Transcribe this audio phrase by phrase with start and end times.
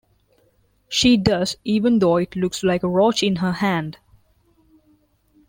[0.89, 3.99] She does, even though it looks like a roach in her hand.